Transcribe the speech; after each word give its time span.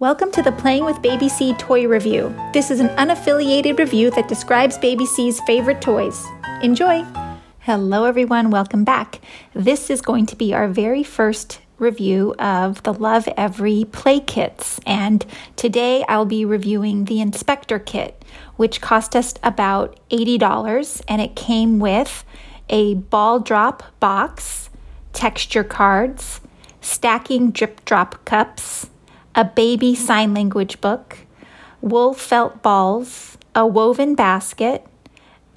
Welcome 0.00 0.30
to 0.30 0.44
the 0.44 0.52
Playing 0.52 0.84
with 0.84 1.02
Baby 1.02 1.28
C 1.28 1.54
Toy 1.54 1.88
Review. 1.88 2.32
This 2.52 2.70
is 2.70 2.78
an 2.78 2.86
unaffiliated 2.90 3.80
review 3.80 4.12
that 4.12 4.28
describes 4.28 4.78
Baby 4.78 5.04
C's 5.04 5.40
favorite 5.40 5.80
toys. 5.80 6.24
Enjoy! 6.62 7.04
Hello, 7.58 8.04
everyone. 8.04 8.50
Welcome 8.50 8.84
back. 8.84 9.20
This 9.54 9.90
is 9.90 10.00
going 10.00 10.26
to 10.26 10.36
be 10.36 10.54
our 10.54 10.68
very 10.68 11.02
first 11.02 11.60
review 11.78 12.32
of 12.38 12.80
the 12.84 12.94
Lovevery 12.94 13.90
play 13.90 14.20
kits. 14.20 14.78
And 14.86 15.26
today 15.56 16.04
I'll 16.08 16.24
be 16.24 16.44
reviewing 16.44 17.06
the 17.06 17.20
Inspector 17.20 17.76
kit, 17.80 18.24
which 18.54 18.80
cost 18.80 19.16
us 19.16 19.34
about 19.42 19.98
$80 20.10 21.02
and 21.08 21.20
it 21.20 21.34
came 21.34 21.80
with 21.80 22.24
a 22.68 22.94
ball 22.94 23.40
drop 23.40 23.82
box, 23.98 24.70
texture 25.12 25.64
cards, 25.64 26.40
stacking 26.80 27.50
drip 27.50 27.84
drop 27.84 28.24
cups, 28.24 28.90
a 29.34 29.44
baby 29.44 29.94
sign 29.94 30.34
language 30.34 30.80
book, 30.80 31.18
wool 31.80 32.14
felt 32.14 32.62
balls, 32.62 33.38
a 33.54 33.66
woven 33.66 34.14
basket, 34.14 34.86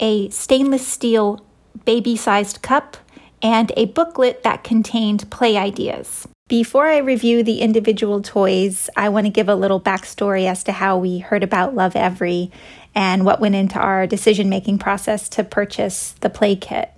a 0.00 0.28
stainless 0.30 0.86
steel 0.86 1.44
baby 1.84 2.16
sized 2.16 2.62
cup, 2.62 2.96
and 3.40 3.72
a 3.76 3.86
booklet 3.86 4.42
that 4.42 4.64
contained 4.64 5.28
play 5.30 5.56
ideas. 5.56 6.26
Before 6.48 6.86
I 6.86 6.98
review 6.98 7.42
the 7.42 7.60
individual 7.60 8.20
toys, 8.20 8.90
I 8.96 9.08
want 9.08 9.26
to 9.26 9.30
give 9.30 9.48
a 9.48 9.54
little 9.54 9.80
backstory 9.80 10.44
as 10.44 10.62
to 10.64 10.72
how 10.72 10.98
we 10.98 11.18
heard 11.18 11.42
about 11.42 11.74
Lovevery 11.74 12.50
and 12.94 13.24
what 13.24 13.40
went 13.40 13.54
into 13.54 13.78
our 13.78 14.06
decision 14.06 14.50
making 14.50 14.78
process 14.78 15.28
to 15.30 15.44
purchase 15.44 16.12
the 16.20 16.28
play 16.28 16.56
kit. 16.56 16.90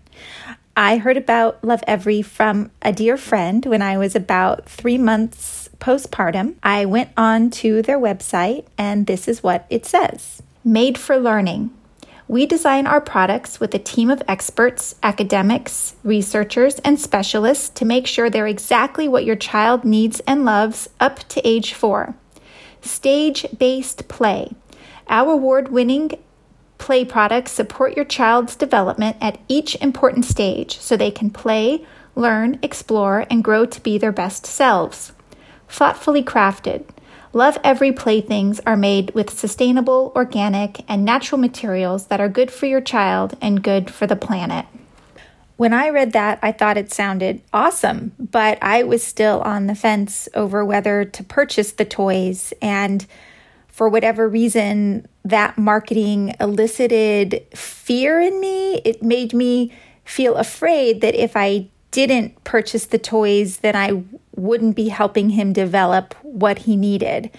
I 0.76 0.96
heard 0.96 1.16
about 1.16 1.62
Lovevery 1.62 2.24
from 2.24 2.72
a 2.82 2.92
dear 2.92 3.16
friend 3.16 3.64
when 3.64 3.80
I 3.80 3.96
was 3.96 4.16
about 4.16 4.68
three 4.68 4.98
months 4.98 5.63
postpartum. 5.84 6.54
I 6.62 6.86
went 6.86 7.10
on 7.14 7.50
to 7.60 7.82
their 7.82 7.98
website, 7.98 8.64
and 8.78 9.06
this 9.06 9.28
is 9.28 9.42
what 9.42 9.66
it 9.68 9.84
says 9.84 10.42
Made 10.64 10.96
for 10.96 11.18
Learning. 11.18 11.76
We 12.26 12.46
design 12.46 12.86
our 12.86 13.02
products 13.02 13.60
with 13.60 13.74
a 13.74 13.78
team 13.78 14.08
of 14.08 14.22
experts, 14.26 14.94
academics, 15.02 15.94
researchers, 16.02 16.78
and 16.78 16.98
specialists 16.98 17.68
to 17.68 17.84
make 17.84 18.06
sure 18.06 18.30
they're 18.30 18.46
exactly 18.46 19.08
what 19.08 19.26
your 19.26 19.36
child 19.36 19.84
needs 19.84 20.20
and 20.20 20.46
loves 20.46 20.88
up 21.00 21.18
to 21.28 21.46
age 21.46 21.74
four. 21.74 22.14
Stage 22.80 23.44
based 23.58 24.08
play. 24.08 24.52
Our 25.10 25.32
award 25.32 25.70
winning 25.70 26.12
play 26.78 27.04
products 27.04 27.52
support 27.52 27.94
your 27.94 28.06
child's 28.06 28.56
development 28.56 29.18
at 29.20 29.38
each 29.48 29.76
important 29.82 30.24
stage 30.24 30.78
so 30.78 30.96
they 30.96 31.10
can 31.10 31.28
play, 31.28 31.84
learn, 32.14 32.58
explore, 32.62 33.26
and 33.28 33.44
grow 33.44 33.66
to 33.66 33.82
be 33.82 33.98
their 33.98 34.12
best 34.12 34.46
selves. 34.46 35.12
Thoughtfully 35.74 36.22
crafted. 36.22 36.84
Lovevery 37.32 37.90
playthings 37.90 38.60
are 38.64 38.76
made 38.76 39.10
with 39.12 39.36
sustainable, 39.36 40.12
organic, 40.14 40.88
and 40.88 41.04
natural 41.04 41.40
materials 41.40 42.06
that 42.06 42.20
are 42.20 42.28
good 42.28 42.52
for 42.52 42.66
your 42.66 42.80
child 42.80 43.36
and 43.40 43.60
good 43.60 43.90
for 43.90 44.06
the 44.06 44.14
planet. 44.14 44.66
When 45.56 45.72
I 45.72 45.88
read 45.88 46.12
that, 46.12 46.38
I 46.42 46.52
thought 46.52 46.76
it 46.76 46.92
sounded 46.92 47.42
awesome, 47.52 48.12
but 48.20 48.56
I 48.62 48.84
was 48.84 49.02
still 49.02 49.40
on 49.40 49.66
the 49.66 49.74
fence 49.74 50.28
over 50.32 50.64
whether 50.64 51.04
to 51.06 51.24
purchase 51.24 51.72
the 51.72 51.84
toys. 51.84 52.54
And 52.62 53.04
for 53.66 53.88
whatever 53.88 54.28
reason, 54.28 55.08
that 55.24 55.58
marketing 55.58 56.36
elicited 56.38 57.44
fear 57.52 58.20
in 58.20 58.38
me. 58.38 58.76
It 58.84 59.02
made 59.02 59.34
me 59.34 59.72
feel 60.04 60.36
afraid 60.36 61.00
that 61.00 61.16
if 61.16 61.36
I 61.36 61.66
didn't 61.94 62.42
purchase 62.42 62.86
the 62.86 62.98
toys, 62.98 63.58
then 63.58 63.76
I 63.76 64.02
wouldn't 64.34 64.74
be 64.74 64.88
helping 64.88 65.30
him 65.30 65.52
develop 65.52 66.14
what 66.22 66.58
he 66.58 66.74
needed. 66.76 67.30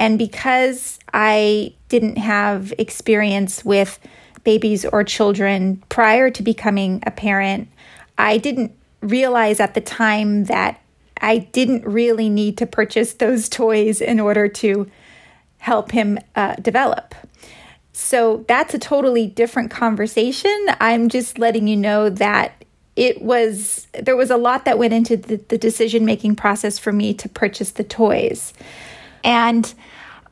And 0.00 0.18
because 0.18 0.98
I 1.14 1.74
didn't 1.88 2.18
have 2.18 2.72
experience 2.76 3.64
with 3.64 4.00
babies 4.42 4.84
or 4.84 5.04
children 5.04 5.80
prior 5.88 6.28
to 6.30 6.42
becoming 6.42 7.02
a 7.06 7.12
parent, 7.12 7.68
I 8.18 8.38
didn't 8.38 8.72
realize 9.00 9.60
at 9.60 9.74
the 9.74 9.80
time 9.80 10.44
that 10.44 10.80
I 11.20 11.38
didn't 11.38 11.84
really 11.84 12.28
need 12.28 12.58
to 12.58 12.66
purchase 12.66 13.14
those 13.14 13.48
toys 13.48 14.00
in 14.00 14.18
order 14.18 14.48
to 14.48 14.90
help 15.58 15.92
him 15.92 16.18
uh, 16.34 16.56
develop. 16.56 17.14
So 17.92 18.44
that's 18.48 18.74
a 18.74 18.78
totally 18.78 19.26
different 19.26 19.70
conversation. 19.70 20.66
I'm 20.80 21.08
just 21.08 21.38
letting 21.38 21.68
you 21.68 21.76
know 21.76 22.08
that 22.08 22.59
it 23.00 23.22
was 23.22 23.86
there 23.94 24.14
was 24.14 24.30
a 24.30 24.36
lot 24.36 24.66
that 24.66 24.78
went 24.78 24.92
into 24.92 25.16
the, 25.16 25.36
the 25.36 25.56
decision 25.56 26.04
making 26.04 26.36
process 26.36 26.78
for 26.78 26.92
me 26.92 27.14
to 27.14 27.28
purchase 27.30 27.72
the 27.72 27.82
toys. 27.82 28.52
And 29.24 29.72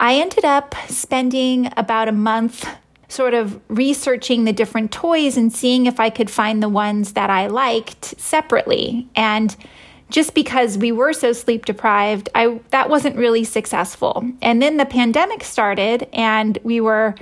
i 0.01 0.15
ended 0.15 0.45
up 0.45 0.75
spending 0.87 1.73
about 1.77 2.07
a 2.07 2.13
month 2.13 2.69
sort 3.09 3.33
of 3.33 3.59
researching 3.69 4.45
the 4.45 4.53
different 4.53 4.93
toys 4.93 5.37
and 5.39 5.51
seeing 5.53 5.87
if 5.87 5.99
i 5.99 6.11
could 6.11 6.31
find 6.31 6.63
the 6.63 6.69
ones 6.69 7.15
that 7.15 7.31
i 7.31 7.47
liked 7.47 8.05
separately. 8.21 9.09
And 9.17 9.57
just 10.11 10.35
because 10.35 10.79
we 10.79 10.93
were 10.93 11.15
so 11.15 11.33
sleep 11.33 11.65
deprived 11.65 12.29
i 12.35 12.61
that 12.69 12.91
wasn't 12.91 13.17
really 13.17 13.45
successful. 13.45 14.31
And 14.43 14.61
then 14.61 14.77
the 14.77 14.87
pandemic 14.87 15.43
started 15.43 16.07
and 16.13 16.59
we 16.63 16.83
were 16.83 17.15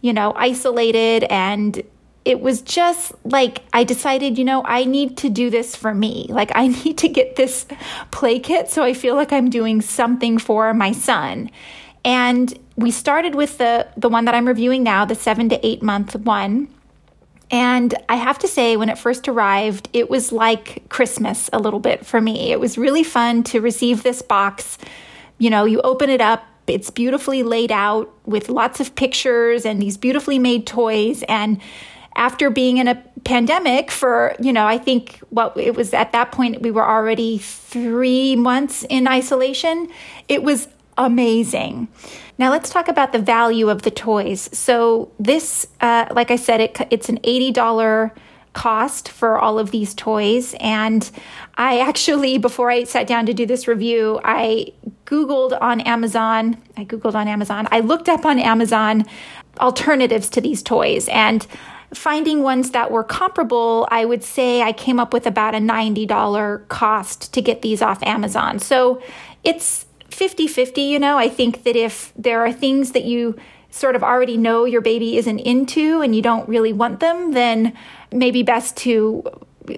you 0.00 0.14
know 0.14 0.32
isolated 0.34 1.24
and 1.24 1.82
it 2.24 2.40
was 2.40 2.62
just 2.62 3.12
like 3.24 3.62
I 3.72 3.84
decided, 3.84 4.38
you 4.38 4.44
know, 4.44 4.62
I 4.64 4.84
need 4.84 5.16
to 5.18 5.28
do 5.28 5.50
this 5.50 5.76
for 5.76 5.94
me. 5.94 6.26
Like 6.28 6.50
I 6.54 6.68
need 6.84 6.98
to 6.98 7.08
get 7.08 7.36
this 7.36 7.66
play 8.10 8.38
kit 8.38 8.70
so 8.70 8.82
I 8.82 8.94
feel 8.94 9.14
like 9.14 9.32
I'm 9.32 9.50
doing 9.50 9.80
something 9.80 10.38
for 10.38 10.72
my 10.74 10.92
son. 10.92 11.50
And 12.04 12.58
we 12.76 12.90
started 12.90 13.34
with 13.34 13.58
the 13.58 13.86
the 13.96 14.08
one 14.08 14.24
that 14.26 14.34
I'm 14.34 14.46
reviewing 14.46 14.82
now, 14.82 15.04
the 15.04 15.14
7 15.14 15.48
to 15.50 15.66
8 15.66 15.82
month 15.82 16.16
one. 16.16 16.68
And 17.50 17.94
I 18.08 18.16
have 18.16 18.38
to 18.40 18.48
say, 18.48 18.76
when 18.76 18.88
it 18.88 18.98
first 18.98 19.28
arrived, 19.28 19.88
it 19.92 20.08
was 20.10 20.32
like 20.32 20.88
Christmas 20.88 21.50
a 21.52 21.58
little 21.58 21.78
bit 21.78 22.04
for 22.04 22.20
me. 22.20 22.50
It 22.50 22.58
was 22.58 22.78
really 22.78 23.04
fun 23.04 23.42
to 23.44 23.60
receive 23.60 24.02
this 24.02 24.22
box. 24.22 24.78
You 25.38 25.50
know, 25.50 25.64
you 25.64 25.80
open 25.82 26.08
it 26.10 26.20
up, 26.20 26.44
it's 26.66 26.90
beautifully 26.90 27.42
laid 27.42 27.70
out 27.70 28.12
with 28.24 28.48
lots 28.48 28.80
of 28.80 28.94
pictures 28.94 29.66
and 29.66 29.80
these 29.80 29.96
beautifully 29.98 30.38
made 30.38 30.66
toys. 30.66 31.22
And 31.28 31.60
after 32.16 32.50
being 32.50 32.78
in 32.78 32.88
a 32.88 32.94
pandemic 33.24 33.90
for, 33.90 34.34
you 34.40 34.52
know, 34.52 34.66
I 34.66 34.78
think 34.78 35.20
what 35.30 35.56
it 35.56 35.74
was 35.74 35.94
at 35.94 36.12
that 36.12 36.30
point, 36.32 36.62
we 36.62 36.70
were 36.70 36.86
already 36.86 37.38
three 37.38 38.36
months 38.36 38.84
in 38.88 39.08
isolation. 39.08 39.88
It 40.28 40.42
was 40.42 40.68
amazing. 40.96 41.88
Now 42.38 42.50
let's 42.50 42.70
talk 42.70 42.88
about 42.88 43.12
the 43.12 43.18
value 43.18 43.68
of 43.68 43.82
the 43.82 43.90
toys. 43.90 44.50
So 44.52 45.10
this, 45.18 45.66
uh, 45.80 46.06
like 46.12 46.30
I 46.30 46.36
said, 46.36 46.60
it, 46.60 46.78
it's 46.90 47.08
an 47.08 47.18
eighty 47.24 47.50
dollar 47.50 48.12
cost 48.52 49.08
for 49.08 49.36
all 49.38 49.58
of 49.58 49.72
these 49.72 49.94
toys, 49.94 50.54
and 50.60 51.10
I 51.56 51.80
actually, 51.80 52.38
before 52.38 52.70
I 52.70 52.84
sat 52.84 53.08
down 53.08 53.26
to 53.26 53.34
do 53.34 53.46
this 53.46 53.66
review, 53.66 54.20
I 54.22 54.72
googled 55.06 55.60
on 55.60 55.80
Amazon. 55.80 56.56
I 56.76 56.84
googled 56.84 57.16
on 57.16 57.26
Amazon. 57.26 57.66
I 57.72 57.80
looked 57.80 58.08
up 58.08 58.24
on 58.24 58.38
Amazon 58.38 59.06
alternatives 59.58 60.28
to 60.30 60.40
these 60.40 60.62
toys, 60.62 61.08
and 61.08 61.44
finding 61.94 62.42
ones 62.42 62.70
that 62.72 62.90
were 62.90 63.04
comparable, 63.04 63.88
I 63.90 64.04
would 64.04 64.22
say 64.22 64.62
I 64.62 64.72
came 64.72 65.00
up 65.00 65.12
with 65.12 65.26
about 65.26 65.54
a 65.54 65.58
$90 65.58 66.68
cost 66.68 67.32
to 67.34 67.42
get 67.42 67.62
these 67.62 67.82
off 67.82 68.02
Amazon. 68.02 68.58
So 68.58 69.02
it's 69.42 69.86
50 70.10 70.46
50, 70.46 70.80
you 70.82 70.98
know. 70.98 71.18
I 71.18 71.28
think 71.28 71.64
that 71.64 71.76
if 71.76 72.12
there 72.16 72.44
are 72.44 72.52
things 72.52 72.92
that 72.92 73.04
you 73.04 73.36
sort 73.70 73.96
of 73.96 74.04
already 74.04 74.36
know 74.36 74.64
your 74.64 74.80
baby 74.80 75.16
isn't 75.16 75.40
into 75.40 76.00
and 76.00 76.14
you 76.14 76.22
don't 76.22 76.48
really 76.48 76.72
want 76.72 77.00
them, 77.00 77.32
then 77.32 77.76
maybe 78.12 78.42
best 78.42 78.76
to 78.76 79.24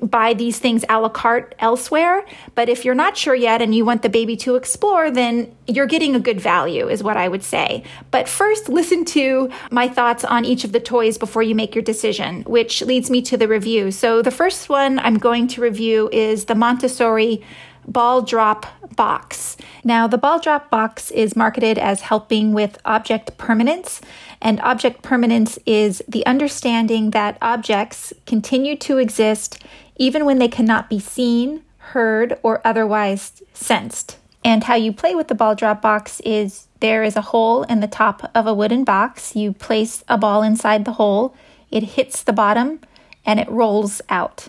buy 0.03 0.35
these 0.35 0.59
things 0.59 0.85
a 0.89 1.01
la 1.01 1.09
carte 1.09 1.55
elsewhere. 1.59 2.25
But 2.55 2.69
if 2.69 2.85
you're 2.85 2.95
not 2.95 3.17
sure 3.17 3.35
yet 3.35 3.63
and 3.63 3.75
you 3.75 3.85
want 3.85 4.03
the 4.03 4.09
baby 4.09 4.37
to 4.39 4.57
explore, 4.57 5.11
then 5.11 5.55
you're 5.67 5.87
getting 5.87 6.15
a 6.15 6.21
good 6.21 6.41
value, 6.41 6.89
is 6.89 7.03
what 7.03 7.17
I 7.17 7.29
would 7.29 7.43
say. 7.43 7.85
But 8.11 8.29
first, 8.29 8.69
listen 8.69 9.05
to 9.07 9.51
my 9.71 9.89
thoughts 9.89 10.25
on 10.25 10.45
each 10.45 10.65
of 10.65 10.73
the 10.73 10.81
toys 10.81 11.19
before 11.19 11.43
you 11.43 11.55
make 11.55 11.75
your 11.75 11.85
decision, 11.85 12.43
which 12.43 12.83
leads 12.83 13.11
me 13.11 13.23
to 13.23 13.37
the 13.37 13.49
review. 13.49 13.91
So 13.91 14.23
the 14.23 14.31
first 14.31 14.69
one 14.69 14.99
I'm 14.99 15.19
going 15.19 15.49
to 15.49 15.61
review 15.61 16.09
is 16.13 16.47
the 16.47 16.55
Montessori 16.55 17.43
ball 17.87 18.23
drop 18.23 18.67
box. 18.97 19.57
Now, 19.85 20.07
the 20.07 20.19
ball 20.19 20.41
drop 20.41 20.71
box 20.71 21.11
is 21.11 21.37
marketed 21.37 21.79
as 21.79 22.01
helping 22.01 22.53
with 22.53 22.79
object 22.85 23.37
permanence, 23.39 24.01
and 24.41 24.61
object 24.61 25.03
permanence 25.03 25.59
is 25.67 26.03
the 26.09 26.25
understanding 26.27 27.11
that 27.11 27.39
objects 27.41 28.13
continue 28.27 28.77
to 28.77 28.99
exist 28.99 29.63
even 29.97 30.25
when 30.25 30.39
they 30.39 30.49
cannot 30.49 30.91
be 30.91 30.99
seen, 30.99 31.63
heard, 31.79 32.39
or 32.43 32.61
otherwise 32.65 33.43
sensed. 33.55 34.19
And 34.45 34.65
how 34.65 34.75
you 34.75 34.93
play 34.93 35.15
with 35.15 35.29
the 35.29 35.35
ball 35.35 35.55
drop 35.55 35.83
box 35.83 36.21
is 36.21 36.69
there 36.81 37.03
is 37.03 37.17
a 37.17 37.23
hole 37.23 37.65
in 37.65 37.81
the 37.81 37.89
top 37.89 38.31
of 38.35 38.47
a 38.47 38.55
wooden 38.55 38.85
box. 38.85 39.35
You 39.35 39.53
place 39.53 40.05
a 40.09 40.19
ball 40.19 40.43
inside 40.43 40.85
the 40.85 40.93
hole, 40.93 41.35
it 41.71 41.83
hits 41.83 42.23
the 42.23 42.33
bottom, 42.33 42.81
and 43.25 43.41
it 43.41 43.51
rolls 43.51 44.01
out. 44.09 44.49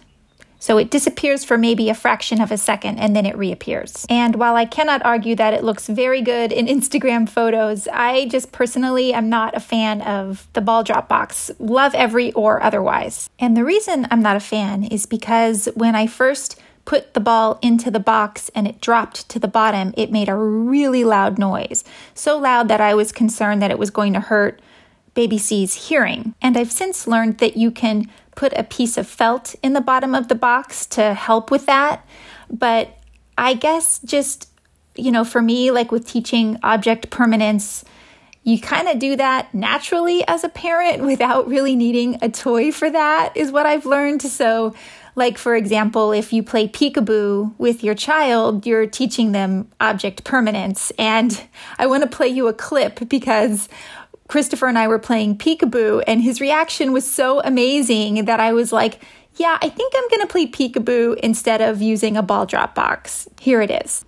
So 0.60 0.78
it 0.78 0.90
disappears 0.90 1.44
for 1.44 1.58
maybe 1.58 1.90
a 1.90 1.94
fraction 1.94 2.42
of 2.42 2.52
a 2.52 2.58
second 2.58 3.00
and 3.00 3.16
then 3.16 3.26
it 3.26 3.38
reappears. 3.38 4.06
And 4.10 4.36
while 4.36 4.56
I 4.56 4.66
cannot 4.66 5.06
argue 5.06 5.36
that 5.36 5.54
it 5.54 5.64
looks 5.64 5.88
very 5.88 6.22
good 6.22 6.52
in 6.52 6.66
Instagram 6.78 7.30
photos, 7.30 7.88
I 7.92 8.28
just 8.28 8.52
personally 8.52 9.14
am 9.14 9.30
not 9.30 9.56
a 9.56 9.60
fan 9.60 10.02
of 10.02 10.48
the 10.54 10.62
ball 10.62 10.84
drop 10.84 11.08
box, 11.08 11.52
Lovevery 11.60 12.32
or 12.36 12.62
otherwise. 12.62 13.30
And 13.40 13.56
the 13.56 13.66
reason 13.66 14.08
I'm 14.10 14.22
not 14.22 14.36
a 14.36 14.42
fan 14.42 14.84
is 14.84 15.06
because 15.06 15.70
when 15.76 15.96
I 15.96 16.08
first 16.08 16.60
put 16.86 17.14
the 17.14 17.20
ball 17.20 17.60
into 17.62 17.92
the 17.92 18.00
box 18.00 18.50
and 18.56 18.66
it 18.66 18.80
dropped 18.80 19.28
to 19.30 19.40
the 19.40 19.48
bottom, 19.48 19.94
it 19.98 20.12
made 20.12 20.30
a 20.30 20.36
really 20.36 21.04
loud 21.04 21.38
noise. 21.38 21.84
So 22.14 22.38
loud 22.38 22.70
that 22.70 22.80
I 22.80 22.96
was 22.96 23.12
concerned 23.12 23.62
that 23.62 23.72
it 23.72 23.78
was 23.78 23.90
going 23.90 24.14
to 24.14 24.22
hurt 24.22 24.62
baby 25.14 25.38
C's 25.38 25.90
hearing. 25.90 26.34
And 26.42 26.58
I've 26.58 26.72
since 26.72 27.06
learned 27.06 27.40
that 27.40 27.58
you 27.58 27.72
can 27.72 28.10
put 28.38 28.54
a 28.56 28.64
piece 28.64 28.98
of 28.98 29.08
felt 29.08 29.56
in 29.62 29.74
the 29.74 29.82
bottom 29.82 30.16
of 30.16 30.30
the 30.30 30.36
box 30.36 30.86
to 30.86 31.14
help 31.14 31.52
with 31.52 31.66
that. 31.66 32.08
But 32.50 32.98
I 33.38 33.56
guess 33.56 34.00
just, 34.06 34.50
you 34.96 35.12
know, 35.12 35.26
for 35.26 35.42
me, 35.42 35.72
like 35.72 35.92
with 35.92 36.08
teaching 36.08 36.58
object 36.64 37.10
permanence, 37.10 37.84
you 38.44 38.62
kind 38.62 38.88
of 38.88 39.00
do 39.00 39.18
that 39.18 39.54
naturally 39.54 40.26
as 40.28 40.46
a 40.46 40.50
parent 40.50 41.04
without 41.12 41.48
really 41.48 41.76
needing 41.76 42.20
a 42.22 42.30
toy 42.30 42.72
for 42.72 42.90
that, 42.90 43.36
is 43.36 43.52
what 43.52 43.66
I've 43.66 43.86
learned. 43.86 44.22
So 44.22 44.74
like, 45.16 45.40
for 45.40 45.56
example, 45.56 46.12
if 46.12 46.32
you 46.32 46.44
play 46.44 46.68
peekaboo 46.68 47.56
with 47.58 47.84
your 47.84 47.96
child, 47.96 48.68
you're 48.68 48.86
teaching 48.86 49.32
them 49.32 49.68
object 49.82 50.24
permanence. 50.24 50.92
And 51.00 51.44
I 51.80 51.88
want 51.88 52.04
to 52.04 52.18
play 52.18 52.28
you 52.28 52.48
a 52.48 52.54
clip 52.54 53.10
because 53.10 53.68
Christopher 54.28 54.68
and 54.68 54.78
I 54.78 54.88
were 54.88 55.00
playing 55.00 55.38
peekaboo, 55.38 56.04
and 56.06 56.22
his 56.22 56.42
reaction 56.42 56.92
was 56.92 57.10
so 57.10 57.42
amazing 57.42 58.26
that 58.26 58.40
I 58.40 58.54
was 58.54 58.72
like, 58.74 59.00
yeah, 59.36 59.58
I 59.62 59.70
think 59.70 59.94
I'm 59.96 60.10
going 60.10 60.22
to 60.22 60.28
play 60.28 60.48
peekaboo 60.48 61.18
instead 61.18 61.62
of 61.62 61.82
using 61.82 62.18
a 62.18 62.24
ball 62.24 62.46
drop 62.46 62.76
box. 62.76 63.28
Here 63.40 63.62
it 63.62 63.72
is. 63.72 64.04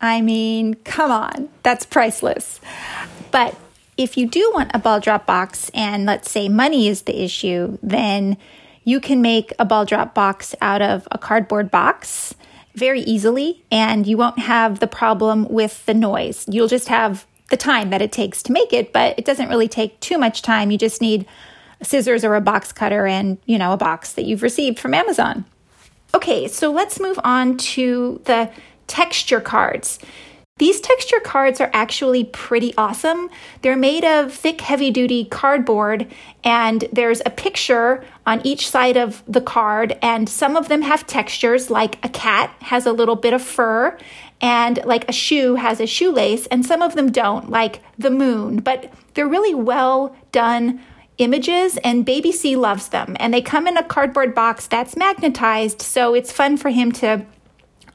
I 0.00 0.20
mean, 0.22 0.74
come 0.84 1.10
on, 1.10 1.48
that's 1.62 1.86
priceless. 1.86 2.60
But 3.30 3.56
if 3.96 4.16
you 4.16 4.26
do 4.26 4.50
want 4.54 4.70
a 4.74 4.78
ball 4.78 5.00
drop 5.00 5.26
box 5.26 5.70
and 5.74 6.06
let's 6.06 6.30
say 6.30 6.48
money 6.48 6.88
is 6.88 7.02
the 7.02 7.22
issue, 7.22 7.78
then 7.82 8.36
you 8.84 9.00
can 9.00 9.20
make 9.20 9.52
a 9.58 9.64
ball 9.64 9.84
drop 9.84 10.14
box 10.14 10.54
out 10.60 10.82
of 10.82 11.08
a 11.10 11.18
cardboard 11.18 11.70
box 11.70 12.34
very 12.76 13.00
easily 13.00 13.64
and 13.72 14.06
you 14.06 14.16
won't 14.16 14.38
have 14.38 14.78
the 14.78 14.86
problem 14.86 15.48
with 15.48 15.84
the 15.86 15.94
noise. 15.94 16.44
You'll 16.48 16.68
just 16.68 16.88
have 16.88 17.26
the 17.50 17.56
time 17.56 17.90
that 17.90 18.02
it 18.02 18.12
takes 18.12 18.42
to 18.44 18.52
make 18.52 18.72
it, 18.72 18.92
but 18.92 19.18
it 19.18 19.24
doesn't 19.24 19.48
really 19.48 19.68
take 19.68 19.98
too 20.00 20.18
much 20.18 20.42
time. 20.42 20.70
You 20.70 20.78
just 20.78 21.00
need 21.00 21.26
scissors 21.82 22.24
or 22.24 22.34
a 22.34 22.40
box 22.40 22.72
cutter 22.72 23.06
and, 23.06 23.38
you 23.46 23.58
know, 23.58 23.72
a 23.72 23.76
box 23.76 24.12
that 24.12 24.24
you've 24.24 24.42
received 24.42 24.78
from 24.78 24.94
Amazon. 24.94 25.44
Okay, 26.14 26.48
so 26.48 26.70
let's 26.70 27.00
move 27.00 27.18
on 27.24 27.56
to 27.58 28.20
the 28.24 28.50
texture 28.86 29.40
cards. 29.40 29.98
These 30.58 30.80
texture 30.80 31.20
cards 31.20 31.60
are 31.60 31.68
actually 31.74 32.24
pretty 32.24 32.72
awesome. 32.78 33.28
They're 33.60 33.76
made 33.76 34.06
of 34.06 34.32
thick, 34.32 34.62
heavy 34.62 34.90
duty 34.90 35.26
cardboard, 35.26 36.10
and 36.44 36.88
there's 36.90 37.20
a 37.26 37.30
picture 37.30 38.02
on 38.24 38.40
each 38.42 38.70
side 38.70 38.96
of 38.96 39.22
the 39.28 39.42
card. 39.42 39.98
And 40.00 40.26
some 40.30 40.56
of 40.56 40.68
them 40.68 40.80
have 40.80 41.06
textures, 41.06 41.70
like 41.70 42.02
a 42.02 42.08
cat 42.08 42.56
has 42.62 42.86
a 42.86 42.92
little 42.92 43.16
bit 43.16 43.34
of 43.34 43.42
fur, 43.42 43.98
and 44.40 44.82
like 44.86 45.06
a 45.10 45.12
shoe 45.12 45.56
has 45.56 45.78
a 45.78 45.86
shoelace, 45.86 46.46
and 46.46 46.64
some 46.64 46.80
of 46.80 46.94
them 46.94 47.12
don't, 47.12 47.50
like 47.50 47.82
the 47.98 48.10
moon. 48.10 48.60
But 48.60 48.90
they're 49.12 49.28
really 49.28 49.54
well 49.54 50.16
done 50.32 50.80
images, 51.18 51.76
and 51.84 52.06
Baby 52.06 52.32
C 52.32 52.56
loves 52.56 52.88
them. 52.88 53.14
And 53.20 53.34
they 53.34 53.42
come 53.42 53.66
in 53.66 53.76
a 53.76 53.84
cardboard 53.84 54.34
box 54.34 54.66
that's 54.66 54.96
magnetized, 54.96 55.82
so 55.82 56.14
it's 56.14 56.32
fun 56.32 56.56
for 56.56 56.70
him 56.70 56.92
to 56.92 57.26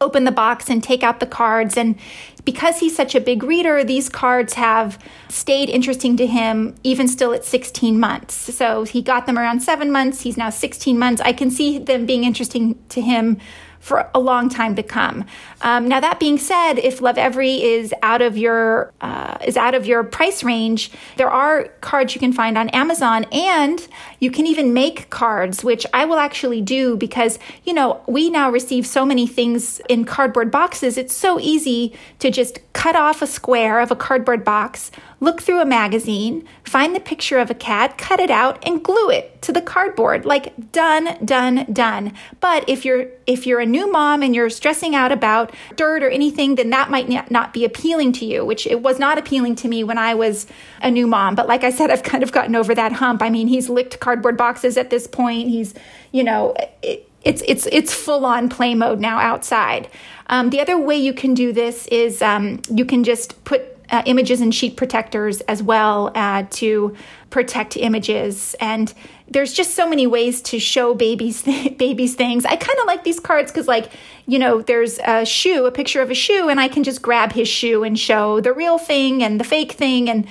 open 0.02 0.24
the 0.24 0.32
box 0.32 0.68
and 0.68 0.84
take 0.84 1.04
out 1.04 1.20
the 1.20 1.28
cards. 1.28 1.78
And 1.78 1.96
because 2.46 2.80
he's 2.80 2.96
such 2.96 3.16
a 3.16 3.22
big 3.22 3.44
reader, 3.44 3.84
these 3.84 4.10
cards 4.10 4.54
have 4.54 4.98
stayed 5.30 5.70
interesting 5.70 6.18
to 6.18 6.28
him 6.28 6.76
even 6.84 7.08
still 7.08 7.34
at 7.34 7.46
16 7.46 8.00
months. 8.00 8.36
So 8.56 8.84
he 8.84 9.02
got 9.02 9.26
them 9.26 9.38
around 9.38 9.62
seven 9.62 9.92
months. 9.92 10.22
He's 10.22 10.38
now 10.38 10.50
16 10.50 10.98
months. 10.98 11.22
I 11.22 11.34
can 11.34 11.52
see 11.52 11.78
them 11.78 12.06
being 12.06 12.24
interesting 12.24 12.78
to 12.90 13.02
him 13.02 13.38
for 13.82 14.10
a 14.14 14.20
long 14.20 14.48
time 14.48 14.76
to 14.76 14.84
come. 14.84 15.26
Um, 15.62 15.88
now 15.88 16.00
that 16.00 16.20
being 16.20 16.38
said, 16.38 16.76
if 16.76 17.00
Lovevery 17.00 17.62
is 17.62 17.94
out 18.04 18.22
of 18.22 18.38
your 18.38 18.94
uh, 19.02 19.38
is 19.46 19.58
out 19.58 19.74
of 19.74 19.88
your 19.88 20.04
price 20.04 20.44
range, 20.44 20.92
there 21.18 21.30
are 21.30 21.66
cards 21.82 22.14
you 22.14 22.20
can 22.20 22.32
find 22.32 22.58
on 22.58 22.70
Amazon, 22.70 23.26
and 23.32 23.88
you 24.22 24.32
can 24.32 24.46
even 24.46 24.72
make 24.72 25.10
cards, 25.10 25.64
which 25.64 25.86
I 25.94 26.06
will 26.06 26.20
actually 26.20 26.62
do 26.62 26.96
because 26.96 27.40
you 27.66 27.74
know 27.74 28.02
we 28.08 28.30
now 28.30 28.50
receive 28.50 28.88
so 28.88 29.06
many 29.06 29.28
things 29.28 29.82
in 29.90 30.06
cardboard 30.06 30.52
boxes. 30.52 30.98
It's 30.98 31.14
so 31.14 31.40
easy 31.40 31.94
to 32.20 32.32
just 32.32 32.60
cut 32.72 32.96
off 32.96 33.22
a 33.22 33.28
square 33.28 33.82
of 33.82 33.92
a 33.92 33.96
cardboard 33.96 34.46
box 34.46 34.92
look 35.22 35.40
through 35.40 35.62
a 35.62 35.66
magazine, 35.66 36.44
find 36.64 36.96
the 36.96 37.00
picture 37.00 37.38
of 37.38 37.52
a 37.52 37.54
cat, 37.54 37.98
cut 37.98 38.20
it 38.20 38.32
out, 38.32 38.58
and 38.68 38.84
glue 38.84 39.10
it 39.10 39.40
to 39.44 39.54
the 39.54 39.62
cardboard. 39.62 40.26
Like 40.26 40.72
done, 40.72 41.16
done, 41.24 41.68
done. 41.72 42.14
But 42.42 42.68
if 42.68 42.84
you're 42.84 43.08
if 43.28 43.46
you're 43.46 43.60
a 43.60 43.66
new 43.66 43.90
mom 43.90 44.24
and 44.24 44.36
you're 44.36 44.50
stressing 44.50 44.96
out 44.96 45.12
about 45.12 45.54
dirt 45.76 46.04
or 46.04 46.10
anything, 46.10 46.56
then 46.56 46.72
that 46.72 46.90
might 46.90 47.32
not 47.32 47.54
be 47.54 47.64
appealing 47.64 48.12
to 48.14 48.26
you, 48.26 48.44
which 48.44 48.68
it 48.68 48.82
was 48.82 49.00
not 49.00 49.18
appealing 49.18 49.56
to 49.58 49.68
me 49.68 49.84
when 49.84 49.98
I 49.98 50.16
was 50.16 50.48
a 50.82 50.92
new 50.92 51.08
mom. 51.08 51.36
But 51.36 51.48
like 51.48 51.64
I 51.64 51.70
said, 51.70 51.92
I've 51.92 52.04
kind 52.04 52.24
of 52.24 52.32
gotten 52.32 52.56
over 52.56 52.74
that 52.76 52.94
hump. 52.94 53.22
I 53.22 53.30
mean, 53.30 53.48
he's 53.48 53.70
licked 53.70 54.00
cardboard 54.00 54.11
boxes 54.16 54.78
at 54.78 54.90
this 54.90 55.08
point. 55.08 55.50
He's, 55.50 55.74
you 56.12 56.24
know, 56.24 56.56
it, 56.82 57.10
it's 57.24 57.44
it's 57.46 57.68
it's 57.72 57.94
full 57.94 58.26
on 58.26 58.50
play 58.50 58.74
mode 58.74 59.00
now 59.00 59.20
outside. 59.20 59.90
Um, 60.28 60.50
the 60.50 60.60
other 60.60 60.78
way 60.78 60.98
you 60.98 61.14
can 61.14 61.34
do 61.34 61.54
this 61.54 61.88
is 61.88 62.22
um, 62.22 62.62
you 62.70 62.86
can 62.86 63.04
just 63.04 63.44
put 63.44 63.72
uh, 63.92 64.02
images 64.06 64.42
and 64.42 64.56
sheet 64.56 64.78
protectors 64.78 65.42
as 65.42 65.62
well 65.62 66.12
uh, 66.16 66.46
to 66.50 66.96
protect 67.30 67.76
images. 67.78 68.56
And 68.60 68.94
there's 69.28 69.54
just 69.54 69.76
so 69.76 69.88
many 69.88 70.08
ways 70.08 70.42
to 70.44 70.60
show 70.60 70.96
babies 70.96 71.44
babies 71.78 72.16
things. 72.16 72.46
I 72.46 72.56
kind 72.56 72.80
of 72.80 72.88
like 72.88 73.04
these 73.04 73.20
cards 73.20 73.52
because, 73.52 73.68
like, 73.68 73.92
you 74.26 74.40
know, 74.40 74.62
there's 74.62 74.98
a 75.00 75.26
shoe, 75.26 75.66
a 75.66 75.72
picture 75.72 76.02
of 76.02 76.10
a 76.10 76.16
shoe, 76.16 76.50
and 76.50 76.60
I 76.60 76.70
can 76.70 76.84
just 76.84 77.02
grab 77.02 77.34
his 77.34 77.48
shoe 77.48 77.84
and 77.84 78.00
show 78.00 78.40
the 78.40 78.54
real 78.54 78.78
thing 78.78 79.22
and 79.22 79.40
the 79.40 79.44
fake 79.44 79.74
thing. 79.74 80.10
And 80.10 80.28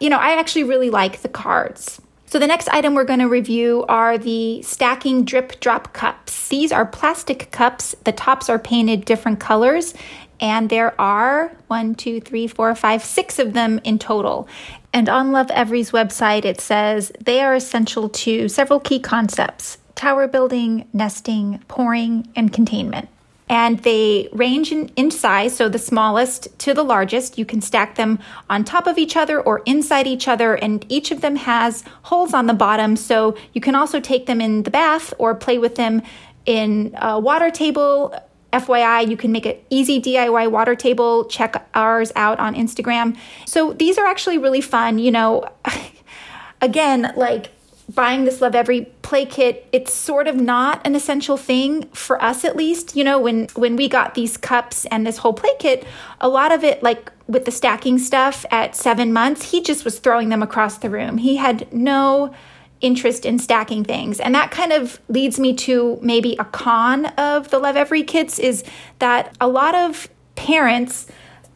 you 0.00 0.10
know, 0.10 0.18
I 0.18 0.38
actually 0.38 0.64
really 0.64 0.90
like 0.90 1.22
the 1.22 1.28
cards. 1.28 2.00
So, 2.32 2.38
the 2.38 2.46
next 2.46 2.70
item 2.70 2.94
we're 2.94 3.04
going 3.04 3.18
to 3.18 3.28
review 3.28 3.84
are 3.90 4.16
the 4.16 4.62
stacking 4.62 5.26
drip 5.26 5.60
drop 5.60 5.92
cups. 5.92 6.48
These 6.48 6.72
are 6.72 6.86
plastic 6.86 7.50
cups. 7.50 7.94
The 8.04 8.12
tops 8.12 8.48
are 8.48 8.58
painted 8.58 9.04
different 9.04 9.38
colors, 9.38 9.92
and 10.40 10.70
there 10.70 10.98
are 10.98 11.52
one, 11.66 11.94
two, 11.94 12.22
three, 12.22 12.46
four, 12.46 12.74
five, 12.74 13.04
six 13.04 13.38
of 13.38 13.52
them 13.52 13.82
in 13.84 13.98
total. 13.98 14.48
And 14.94 15.10
on 15.10 15.30
Lovevery's 15.30 15.90
website, 15.90 16.46
it 16.46 16.58
says 16.58 17.12
they 17.20 17.42
are 17.42 17.54
essential 17.54 18.08
to 18.08 18.48
several 18.48 18.80
key 18.80 18.98
concepts 18.98 19.76
tower 19.94 20.26
building, 20.26 20.88
nesting, 20.94 21.62
pouring, 21.68 22.26
and 22.34 22.50
containment. 22.50 23.10
And 23.52 23.78
they 23.80 24.30
range 24.32 24.72
in, 24.72 24.88
in, 24.96 25.10
size, 25.10 25.54
so 25.54 25.68
the 25.68 25.78
smallest 25.78 26.58
to 26.60 26.72
the 26.72 26.82
largest. 26.82 27.36
You 27.36 27.44
can 27.44 27.60
stack 27.60 27.96
them 27.96 28.18
on 28.48 28.64
top 28.64 28.86
of 28.86 28.96
each 28.96 29.14
other 29.14 29.42
or 29.42 29.60
inside 29.66 30.06
each 30.06 30.26
other, 30.26 30.54
and 30.54 30.86
each 30.88 31.10
of 31.10 31.20
them 31.20 31.36
has 31.36 31.84
holes 32.04 32.32
on 32.32 32.46
the 32.46 32.54
bottom, 32.54 32.96
so 32.96 33.36
you 33.52 33.60
can 33.60 33.74
also 33.74 34.00
take 34.00 34.24
them 34.24 34.40
in 34.40 34.62
the 34.62 34.70
bath 34.70 35.12
or 35.18 35.34
play 35.34 35.58
with 35.58 35.74
them 35.74 36.00
in 36.46 36.94
a 36.96 37.20
water 37.20 37.50
table 37.50 38.14
FYI, 38.52 39.08
you 39.08 39.16
can 39.16 39.32
make 39.32 39.46
an 39.46 39.56
easy 39.70 40.00
DIY 40.00 40.50
water 40.50 40.74
table. 40.74 41.24
Check 41.24 41.66
ours 41.74 42.12
out 42.14 42.38
on 42.38 42.54
Instagram. 42.54 43.16
So 43.46 43.72
these 43.72 43.98
are 43.98 44.06
actually 44.06 44.38
really 44.38 44.60
fun. 44.60 44.98
You 44.98 45.10
know, 45.10 45.48
again, 46.60 47.12
like 47.16 47.50
buying 47.94 48.24
this 48.24 48.40
Lovevery 48.40 48.88
play 49.12 49.26
kit, 49.26 49.68
it's 49.72 49.92
sort 49.92 50.26
of 50.26 50.36
not 50.36 50.80
an 50.86 50.94
essential 50.94 51.36
thing 51.36 51.82
for 51.92 52.16
us 52.24 52.46
at 52.46 52.56
least. 52.56 52.96
You 52.96 53.04
know, 53.04 53.20
when 53.20 53.46
when 53.54 53.76
we 53.76 53.86
got 53.86 54.14
these 54.14 54.38
cups 54.38 54.86
and 54.86 55.06
this 55.06 55.18
whole 55.18 55.34
play 55.34 55.50
kit, 55.58 55.84
a 56.18 56.30
lot 56.30 56.50
of 56.50 56.64
it 56.64 56.82
like 56.82 57.12
with 57.28 57.44
the 57.44 57.50
stacking 57.50 57.98
stuff 57.98 58.46
at 58.50 58.74
7 58.74 59.12
months, 59.12 59.50
he 59.50 59.62
just 59.62 59.84
was 59.84 59.98
throwing 59.98 60.30
them 60.30 60.42
across 60.42 60.78
the 60.78 60.88
room. 60.88 61.18
He 61.18 61.36
had 61.36 61.70
no 61.74 62.34
interest 62.80 63.26
in 63.26 63.38
stacking 63.38 63.84
things. 63.84 64.18
And 64.18 64.34
that 64.34 64.50
kind 64.50 64.72
of 64.72 64.98
leads 65.08 65.38
me 65.38 65.52
to 65.56 65.98
maybe 66.00 66.34
a 66.38 66.46
con 66.46 67.04
of 67.18 67.50
the 67.50 67.60
Lovevery 67.60 68.06
kits 68.06 68.38
is 68.38 68.64
that 68.98 69.36
a 69.42 69.46
lot 69.46 69.74
of 69.74 70.08
parents 70.36 71.06